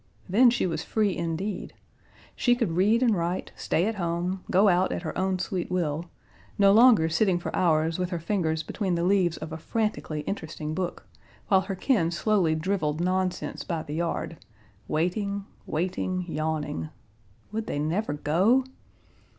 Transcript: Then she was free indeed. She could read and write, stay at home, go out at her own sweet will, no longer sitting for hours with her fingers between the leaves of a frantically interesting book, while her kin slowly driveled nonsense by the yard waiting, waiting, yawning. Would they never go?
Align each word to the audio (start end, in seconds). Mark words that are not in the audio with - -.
Then 0.27 0.49
she 0.49 0.65
was 0.65 0.83
free 0.83 1.15
indeed. 1.15 1.75
She 2.35 2.55
could 2.55 2.71
read 2.71 3.03
and 3.03 3.15
write, 3.15 3.51
stay 3.55 3.85
at 3.85 3.93
home, 4.01 4.43
go 4.49 4.67
out 4.67 4.91
at 4.91 5.03
her 5.03 5.15
own 5.15 5.37
sweet 5.37 5.69
will, 5.69 6.05
no 6.57 6.71
longer 6.71 7.07
sitting 7.07 7.37
for 7.37 7.55
hours 7.55 7.99
with 7.99 8.09
her 8.09 8.17
fingers 8.19 8.63
between 8.63 8.95
the 8.95 9.03
leaves 9.03 9.37
of 9.37 9.51
a 9.51 9.57
frantically 9.59 10.21
interesting 10.21 10.73
book, 10.73 11.05
while 11.49 11.61
her 11.61 11.75
kin 11.75 12.09
slowly 12.09 12.55
driveled 12.55 12.99
nonsense 12.99 13.63
by 13.63 13.83
the 13.83 13.93
yard 13.93 14.37
waiting, 14.87 15.45
waiting, 15.67 16.25
yawning. 16.27 16.89
Would 17.51 17.67
they 17.67 17.77
never 17.77 18.13
go? 18.13 18.63